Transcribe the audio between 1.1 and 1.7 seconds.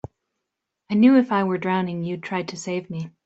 if I were